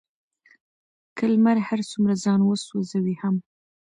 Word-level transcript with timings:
که 1.17 1.25
لمر 1.33 1.57
هر 1.67 1.79
څومره 1.91 2.13
ځان 2.23 2.39
وسوزوي 2.43 3.15
هم، 3.21 3.35